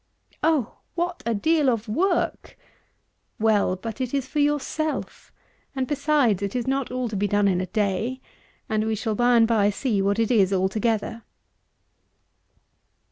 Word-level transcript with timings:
Oh! 0.41 0.77
"what 0.95 1.21
a 1.27 1.35
deal 1.35 1.69
of 1.69 1.87
work!" 1.87 2.57
Well! 3.37 3.75
but 3.75 4.01
it 4.01 4.15
is 4.15 4.25
for 4.25 4.39
yourself, 4.39 5.31
and, 5.75 5.85
besides, 5.85 6.41
it 6.41 6.55
is 6.55 6.65
not 6.65 6.89
all 6.89 7.07
to 7.07 7.15
be 7.15 7.27
done 7.27 7.47
in 7.47 7.61
a 7.61 7.67
day; 7.67 8.19
and 8.67 8.85
we 8.87 8.95
shall 8.95 9.13
by 9.13 9.35
and 9.37 9.47
by 9.47 9.69
see 9.69 10.01
what 10.01 10.17
it 10.17 10.31
is 10.31 10.51
altogether. 10.51 11.21